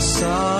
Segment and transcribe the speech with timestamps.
[0.00, 0.53] sun.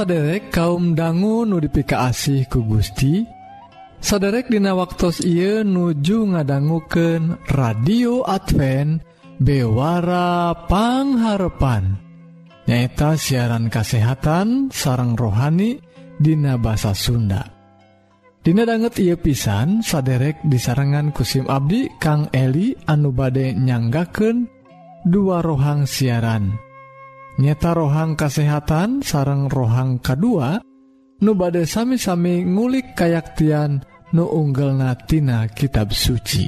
[0.00, 3.20] saderek kaum dangu nudipika asih ku Gusti
[4.00, 9.04] saderek dina waktu Ieu nuju ngadangguken radio Advance
[9.36, 12.00] bewarapangharpan
[12.64, 15.76] nyaeta siaran kasehatan sarang rohani
[16.16, 17.44] Dina bahasa Sunda.
[18.40, 24.48] Dina banget ia pisan saderek disarengan kusim Abdi Kang Eli anu bade nyanggaken
[25.04, 26.69] dua rohang siaran.
[27.40, 30.60] nyata rohang kesehatan sarang rohang kedua
[31.24, 33.80] nu badai sami-sami ngulik kayaktian
[34.12, 36.44] nu unggel natina kitab suci.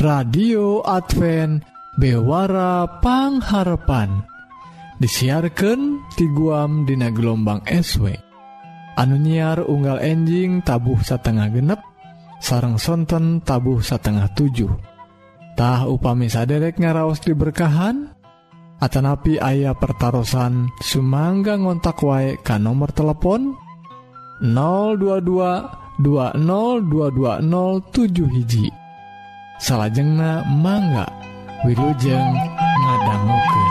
[0.00, 1.60] Radio Advent
[2.00, 4.24] bewarapangharpan
[4.96, 8.08] disiarkan ti guam dina gelombang SW
[8.96, 11.80] anu nyiar unggal enjing tabuh satengah genep
[12.40, 18.19] sarang sonten tabuh satengah 7tah upami saderek ngaraos diberkahan
[18.80, 23.52] Atanapi ayah pertaran Sumangga ngontak wae ka nomor telepon
[24.40, 28.72] 022 202207 hiji.
[29.60, 31.04] Salahjengna mangga
[31.60, 32.32] Wilujeng
[32.80, 33.69] ngadangguken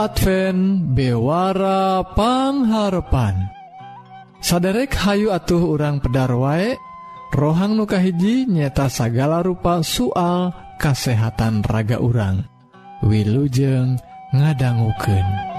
[0.00, 3.52] Advent bewara pangharpan.
[4.40, 6.80] Saderek Hayu atuh urang pedar waek
[7.36, 12.48] rohang nukahiji nyeta sagala rupa soal kasehatan raga urang.
[13.04, 14.00] Wilujeng
[14.32, 15.49] ngadangguken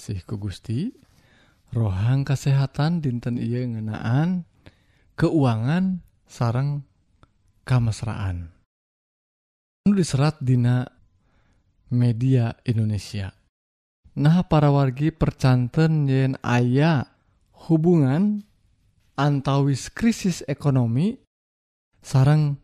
[0.00, 0.88] ke Gusti.
[1.70, 4.42] Rohang kesehatan dinten ia ngenaan
[5.14, 6.82] keuangan sarang
[7.62, 8.50] kamesraan.
[9.86, 10.82] Diserat Dina
[11.94, 13.30] media Indonesia.
[14.18, 17.06] Nah para wargi percanten yen ayah
[17.70, 18.42] hubungan
[19.14, 21.22] antawis krisis ekonomi
[22.02, 22.58] sarang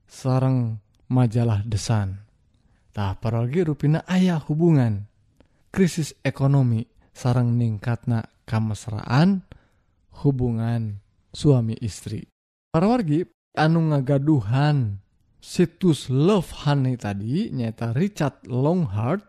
[0.06, 0.78] sarang
[1.11, 5.11] majalah desantah paragi ruina ayah hubungan
[5.75, 9.42] krisis ekonomi sarang ningkatna kamesraan
[10.23, 12.28] hubungan suami istri
[12.70, 13.26] para wargi
[13.58, 15.02] anu ngagaduhan
[15.42, 19.26] situs love honey tadi nyata Richard Longhart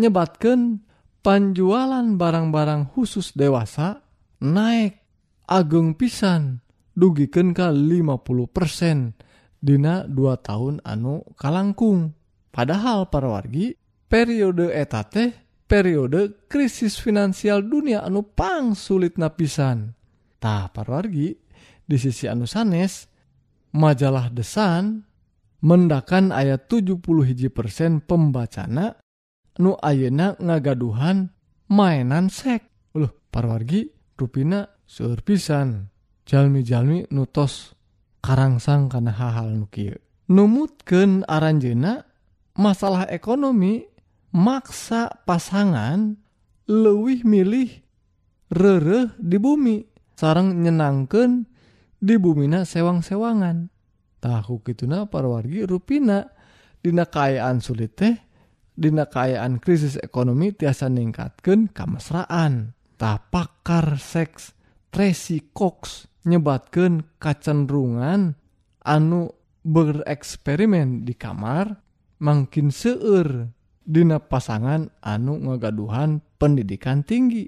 [0.00, 0.80] nyebatkan
[1.20, 4.00] panjualan barang-barang khusus dewasa
[4.40, 5.04] naik
[5.44, 6.64] ageng pisan
[6.96, 12.16] dugikan ke 50% dina 2 tahun anu kalangkung.
[12.48, 13.76] Padahal para wargi
[14.08, 15.28] periode eta teh
[15.68, 19.92] periode krisis finansial dunia anu pang sulit napisan
[20.40, 21.36] tah para wargi
[21.86, 23.06] di sisi anu sanes
[23.72, 25.06] majalah The Sun
[25.62, 28.98] mendakan ayat 70 hiji persen pembacana
[29.62, 31.32] nu ayeuna ngagaduhan
[31.72, 32.66] mainan sek.
[32.92, 33.88] Loh parwargi
[34.18, 35.96] rupina surpisan.
[36.26, 37.78] jalmi-jalmi nutos
[38.18, 39.94] karangsang kana hal-hal nu kieu.
[40.26, 41.22] Numutkeun
[42.58, 43.86] masalah ekonomi
[44.34, 46.18] maksa pasangan
[46.66, 47.70] leuwih milih
[48.50, 49.86] rereh di bumi.
[50.16, 51.46] Sarang nyenangkan
[52.00, 53.72] di bumina sewang-sewangan.
[54.20, 56.24] Tahu gituna parwargi ruina
[56.80, 58.14] Dina kaayaan sulit teh
[58.76, 64.56] Dina kaayaan krisis ekonomi tiasa ningkatkan kemesraan tapakar seks
[64.92, 68.36] Tracy Cox nyebatkan kacenderungan
[68.80, 69.28] anu
[69.66, 71.82] bereksperimen di kamar
[72.22, 73.52] makin seueur.
[73.86, 77.46] Dina pasangan anu ngagaduhan pendidikan tinggi.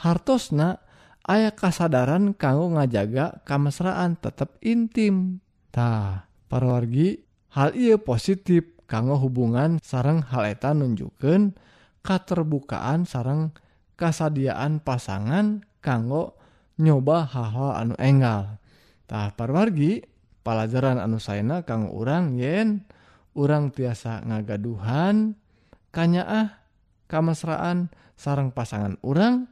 [0.00, 0.80] Hartosna
[1.24, 7.24] aya kasadaran kanggo ngajaga kamesraan tetap intimtah parwargi
[7.56, 11.56] hal ia positif kanggo hubungan sarang haleta nunjukkan
[12.04, 13.56] keterbukaan sarang
[13.96, 16.36] kasadiaan pasangan kanggo
[16.76, 20.04] nyoba hal-hal anu enggaltah parwargi
[20.44, 22.84] pelajaran anu Saina kanggo urang yen
[23.32, 25.40] urang tiasa ngagaduhan
[25.88, 26.60] kanyaah
[27.08, 29.48] kamesraan sarang pasangan urang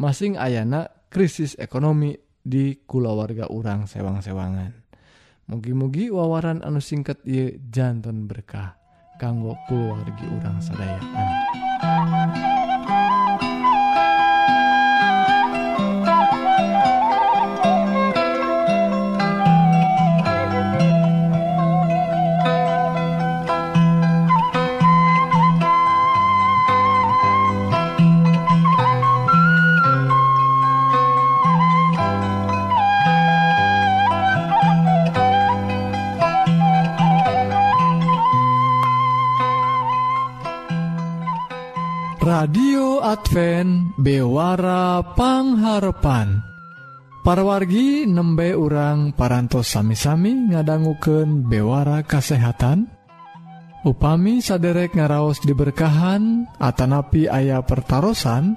[0.00, 4.72] masing ayana krisis ekonomi di kulawarga urang sewang-sewangan.
[5.52, 8.80] Mugi-mugi wawaran anu singkat ye jantan berkah
[9.20, 12.51] kanggo kulawargi urang sedayaan
[45.02, 46.42] pangharpan.
[47.22, 52.90] Parwargi nembe urang parantos sami-sami ngadangguken bewara kasehatan.
[53.82, 58.54] Upami saderek ngaraos diberkahan Atanapi ayah pertaran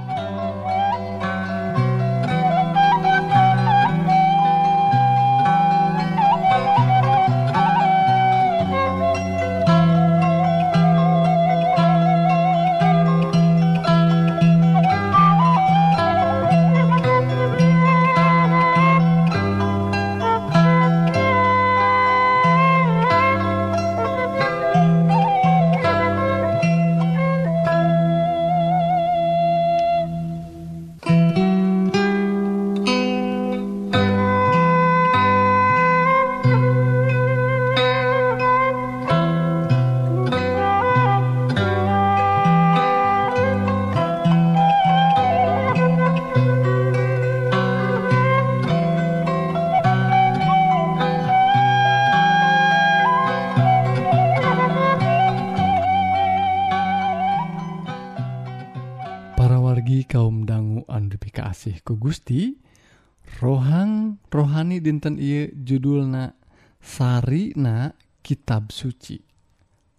[64.89, 66.33] dinten I judulna
[66.81, 67.93] Sarina
[68.25, 69.21] kitab suci.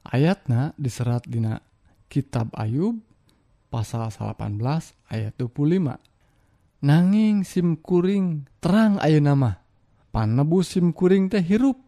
[0.03, 1.63] Ayatna diserat Dina
[2.11, 2.99] kitab Ayub
[3.71, 4.59] pasal 18
[5.07, 9.63] ayat 25 nanging simkuring terang Ayo nama
[10.11, 11.79] panebu simkuring teh hirup.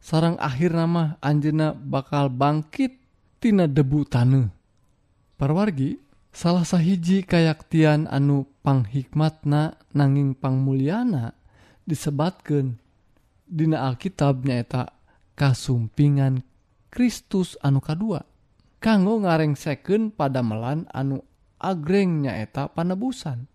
[0.00, 4.48] Sarang akhir nama Anjena bakal bangkittina debu tane
[5.36, 6.00] perwargi
[6.32, 11.36] salah sahiji kayaktian anu panghikmatna nanging pangmuliana
[11.90, 12.78] disebatkan
[13.50, 14.94] Dina Alkitab nyaeta
[15.34, 16.46] kasumpingan
[16.86, 18.22] Kristus anu kedua
[18.78, 21.26] kanggo ngarengseken pada melan anu
[21.58, 23.50] agreng nyaeta panebusan.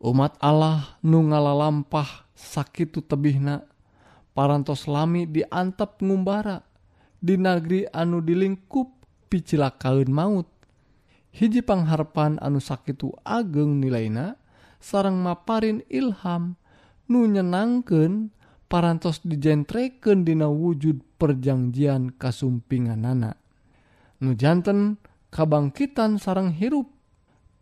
[0.00, 3.64] Umat Allah nu ngalalampah sakitu tebihna
[4.32, 6.64] parantos lami diantap ngumbara
[7.20, 8.88] di negeri anu dilingkup
[9.28, 10.48] picilakaun maut.
[11.34, 14.40] Hiji pangharpan anu sakitu ageng nilaina
[14.80, 16.56] sarang maparin ilham
[17.10, 18.32] nu nyenangken
[18.70, 23.36] parantos dijentreken dina wujud perjanjian kasumpinganana.
[24.24, 24.96] Nujanten
[25.28, 26.88] kabangkitan sarang hirup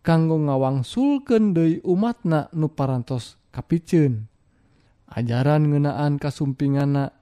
[0.07, 4.31] kanggo ngawangsulken Dei umatna nu parantos kapicen.
[5.13, 7.13] Ajaran ngenaan kasumpingana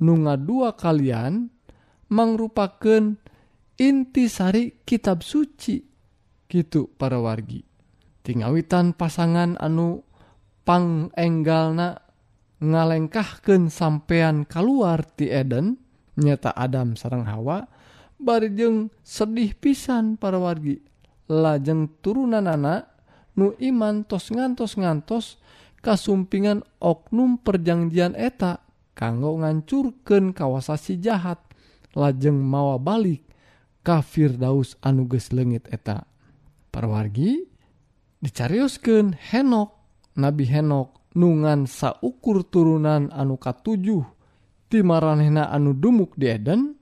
[0.00, 1.48] nunga dua kalian
[2.10, 3.16] mangrupaken
[3.80, 5.80] intisari kitab suci
[6.50, 7.64] gitu para wargi
[8.26, 10.04] tinggawitan pasangan anu
[10.64, 12.00] pangenggalna
[12.60, 15.80] ngalengkahkan sampeyan keluar ti Eden
[16.20, 17.64] nyata Adam sarang Hawa
[18.20, 20.84] barijeng sedih pisan para wargi.
[21.30, 22.90] Lajeng turunan anak
[23.38, 25.40] nu iman tos ngantos ngantos
[25.80, 28.60] kasumpingan oknum perjanjian eta
[28.92, 31.40] kanggo ngancurken kawasasi jahat.
[31.96, 33.24] Lajeng mawa balik
[33.80, 36.04] kafir daus anuges lengit eta.
[36.70, 37.48] Para wargi
[39.32, 39.79] Henok.
[40.20, 44.04] Nabi Henok nungan saukur turunan anu katujuh
[44.68, 46.76] ti maranehna anu dumuk di Eden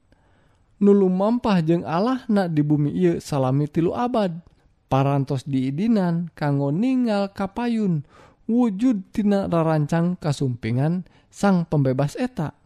[0.82, 4.34] nulu mampah jeung Allah na di bumi ieu salami tilu abad.
[4.88, 8.08] Parantos diidinan kanggo ningal kapayun
[8.48, 12.56] wujud tina rarancang kasumpingan sang pembebas eta.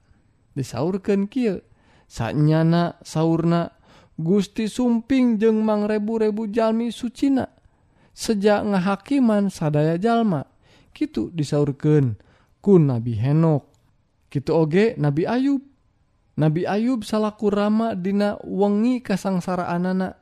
[0.55, 1.59] Disaurkeun kieu
[2.07, 3.75] saknyana sauna
[4.13, 7.49] Gusti sumping jeung mangrebu-rebu jalmi sucina
[8.15, 10.52] sejak ngahakiman sadaya jalma.
[10.93, 12.17] gitu disaurkeun
[12.63, 13.69] ku Nabi Henok.
[14.33, 15.61] Gitu oge Nabi Ayub.
[16.41, 20.17] Nabi Ayub salahku Rama dina wengi kasangsaraan anak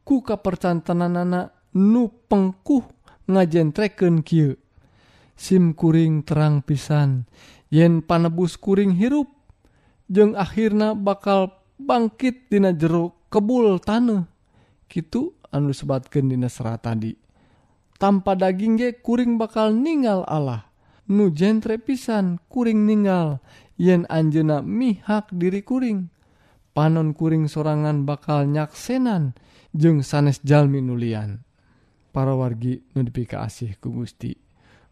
[0.00, 2.84] ku kapercantanan anak nu pengkuh
[3.28, 4.56] ngajentreken kieu.
[5.34, 7.26] SIM kuring terang pisan.
[7.68, 9.28] Yen panebus kuring hirup
[10.06, 14.30] jeung akhirnya bakal bangkit dina jero kebul tanah
[14.86, 17.23] gitu anu sebatkan dina serat tadi.
[18.04, 20.68] tanpa daging ge kuring bakal ninggal Allah.
[21.08, 23.40] Nu jentre pisan kuring ninggal.
[23.80, 26.12] Yen anjena mihak diri kuring.
[26.76, 29.32] Panon kuring sorangan bakal nyaksenan.
[29.72, 31.40] Jeung sanes jalmi nulian
[32.12, 33.08] para wargi nu
[33.40, 34.36] asih ku Gusti.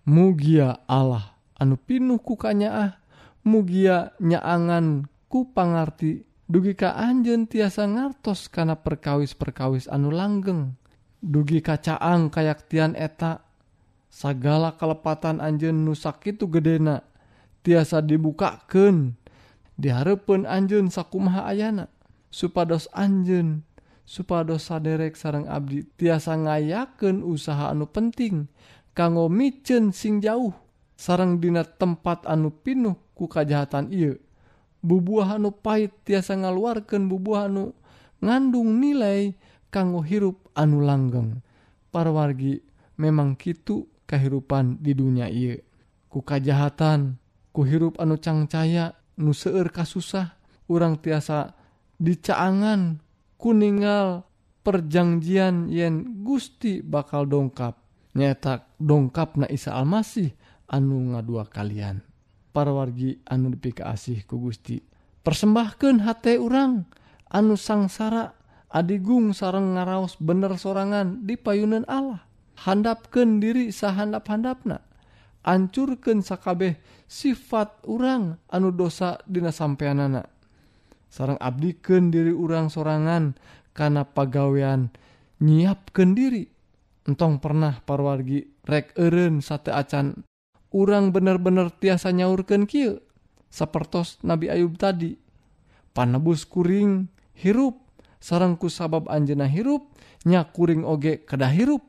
[0.08, 2.96] Mugia Allah anu pinuh kukanyaah
[3.44, 6.24] mugia nyaangan ku pangarti.
[6.48, 10.80] Dugi ka anjen tiasa ngartos kana perkawis-perkawis anu langgeng.
[11.22, 13.46] dugi kacaang kayaktian eta.
[14.12, 17.00] Segala kelepatan anjen nusak itu gedena
[17.64, 19.16] tiasa dibukaken
[19.80, 21.88] diharepun Anjun sakumaha ayana.
[22.28, 23.64] Supados Anjun
[24.04, 28.50] supados saderek sarang Abdi tiasa ngayaken usaha anu penting
[28.92, 30.52] kanggo micen sing jauh
[30.98, 34.20] sarang dina tempat anu pinuh ku kajahatan ieu.
[34.82, 37.72] Bubuah anu pahit tiasa ngaluarkan bubuah anu
[38.20, 39.32] ngandung nilai
[39.72, 41.40] kanggo hirup anu langgeng.
[41.92, 42.56] Parwargi
[42.98, 45.56] memang kitu kehidupan di dunia ia
[46.12, 47.16] ku kajahatan
[47.56, 50.36] kuhirup anu cangcaya nu seueur kasusah
[50.68, 51.56] urang tiasa
[51.96, 53.00] dicaangan
[53.40, 54.28] kuningal
[54.60, 57.80] perjanjian yen Gusti bakal dongkap.
[58.12, 60.36] Nyetak dongkap na Isa Almasih
[60.68, 62.04] anu ngadua kalian.
[62.52, 64.76] Parwargi anu dipika asih ku Gusti.
[65.24, 66.84] Persembahkan hati urang
[67.32, 68.36] anu sangsara
[68.72, 72.24] Adigung sarang ngaraos bener sorangan di payunan Allah.
[72.64, 74.80] Handapken diri sahandap-handapna.
[75.44, 80.32] Ancurken sakabeh sifat urang anu dosa dina sampeyan anak
[81.12, 83.36] sarang abdiken diri urang sorangan
[83.76, 84.88] karena pagawean
[85.44, 86.48] nyiapken diri.
[87.04, 90.24] Entong pernah parwargi rek eren sate acan.
[90.72, 93.04] Urang bener-bener tiasa nyaurken kieu.
[93.52, 95.12] Sepertos Nabi Ayub tadi
[95.92, 97.81] panebus kuring hirup.
[98.22, 99.90] sarangku sabab Anjena hirup
[100.22, 101.82] nyakuring oge kedah hirup.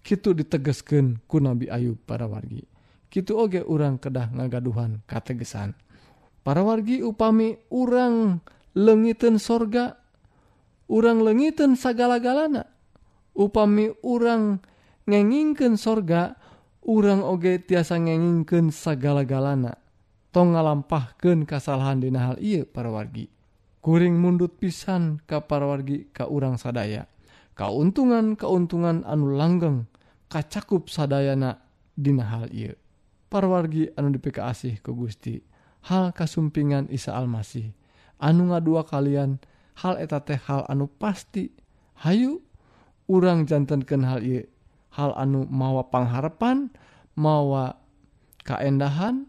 [0.00, 2.64] Gitu ditegesken ku Nabi Ayub para wargi
[3.10, 5.74] gitu oge urang kedah ngagaduhan kategesan.
[6.40, 8.40] Para wargi upami urang
[8.72, 9.98] lengiten sorga
[10.88, 12.64] urang lengiten sagala-galana.
[13.36, 14.62] Upami urang
[15.04, 16.38] ngengingken sorga
[16.86, 19.76] urang oge tiasa ngengingken sagala-galana.
[20.30, 23.39] Tong ngalampahkeun kesalahan dina hal iya para wargi
[23.80, 27.08] kuring mundut pisan kaparwargi ka urang sadaya.
[27.56, 29.88] Kauntungan keuntungan anu langgeng
[30.32, 31.60] kacakup sadayana
[31.96, 32.72] Dina hal ieu.
[33.28, 35.44] Parwargi anu dipika asih ke Gusti.
[35.84, 37.72] Hal kasumpingan Isa Almasih.
[38.20, 39.40] Anu ngadua kalian
[39.80, 41.52] hal eta teh hal anu pasti.
[42.00, 42.40] Hayu
[43.08, 44.48] urang jantankeun hal ieu.
[44.96, 46.72] Hal anu mawa pangharapan
[47.14, 47.76] mawa
[48.42, 49.28] kaendahan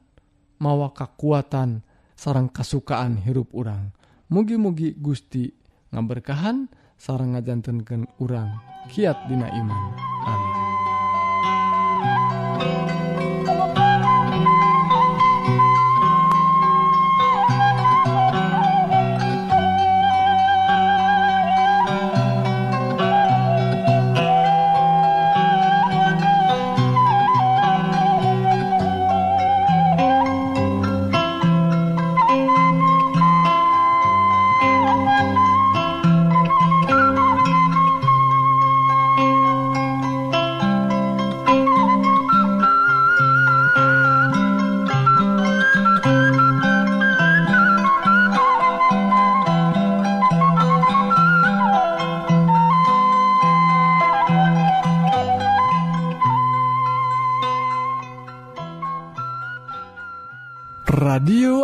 [0.58, 1.84] mawa kekuatan
[2.16, 3.92] sarang kasukaan hirup urang.
[4.32, 5.52] mugi-mugi Gusti
[5.92, 8.56] ngaberkahan sarang ngajantenkeun urang.
[8.88, 9.84] Kiat dina iman.
[10.26, 10.51] Amin.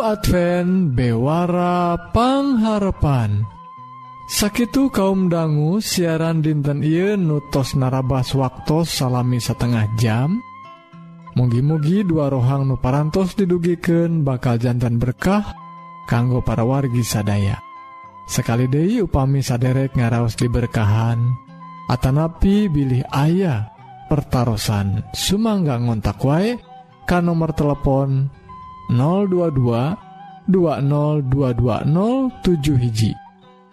[0.08, 3.44] Advent bewara pangharapan.
[4.24, 10.40] Sakitu kaum dangu siaran dinten I nutos narabas waktu salami setengah jam.
[11.36, 15.52] Mugi-mugi dua rohang nuparantos didugiken bakal jantan berkah
[16.08, 17.60] kanggo para wargi sadaya.
[18.24, 21.20] Sekali Dei upami saderek ngaraos diberkahan
[21.88, 23.72] Atanapi bilih ayah
[24.08, 26.56] pertaran Sumangga ngontak wae
[27.04, 28.37] kan nomor telepon
[28.90, 30.08] 022
[30.48, 33.12] 202207 hiji.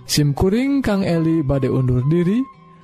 [0.05, 2.43] SIMkuring Kang Eli bade undur diri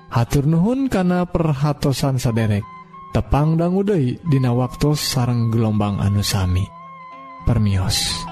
[0.09, 2.65] hatur Nuhun kana perhatsan saderek
[3.13, 6.65] tepangdang Uday Dina waktu sarang gelombang anusami
[7.45, 8.30] permios.